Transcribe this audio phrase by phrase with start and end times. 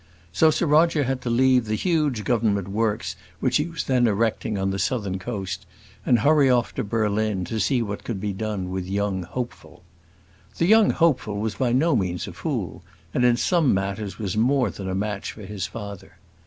[0.33, 4.57] So Sir Roger had to leave the huge Government works which he was then erecting
[4.57, 5.67] on the southern coast,
[6.07, 9.83] and hurry off to Berlin to see what could be done with young Hopeful.
[10.57, 12.81] The young Hopeful was by no means a fool;
[13.13, 16.17] and in some matters was more than a match for his father.